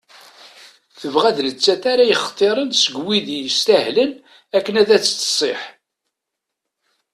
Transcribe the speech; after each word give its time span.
Tebɣa 0.99 1.29
d 1.37 1.39
nettat 1.45 1.83
ara 1.91 2.03
t-yextiren 2.07 2.69
seg 2.75 2.95
wid 3.05 3.27
yestahlen 3.33 4.11
akken 4.57 4.75
ad 4.81 4.89
as-d-tsiḥ. 4.97 5.61